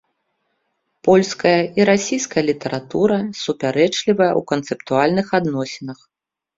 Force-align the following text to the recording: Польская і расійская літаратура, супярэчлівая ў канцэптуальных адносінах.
Польская 1.07 1.59
і 1.81 1.87
расійская 1.91 2.43
літаратура, 2.49 3.17
супярэчлівая 3.43 4.31
ў 4.39 4.53
канцэптуальных 4.53 5.27
адносінах. 5.45 5.99